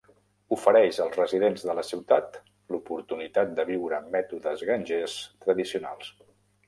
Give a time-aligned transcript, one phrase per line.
[0.55, 2.39] Ofereix als residents de la ciutat
[2.75, 6.11] l'oportunitat de viure mètodes grangers tradicionals.